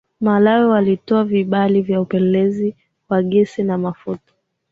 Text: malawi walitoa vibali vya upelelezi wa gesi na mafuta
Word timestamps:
malawi 0.21 0.67
walitoa 0.67 1.23
vibali 1.23 1.81
vya 1.81 2.01
upelelezi 2.01 2.75
wa 3.09 3.23
gesi 3.23 3.63
na 3.63 3.77
mafuta 3.77 4.33